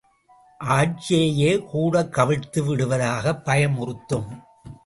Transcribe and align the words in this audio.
ஆட்சியையே 0.63 1.65
கூடக் 1.65 2.13
கவிழ்த்து 2.17 2.65
விடுவதாகப் 2.65 3.47
பயமுறுத்தும். 3.47 4.43